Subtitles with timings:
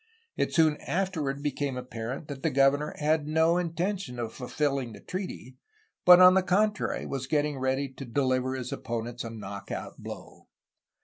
[0.35, 5.57] It soon afterward became apparent that the governor had no intention of fulfilling the treaty,
[6.05, 10.47] but on the contrary was getting ready to deliver his opponents a knock out blow.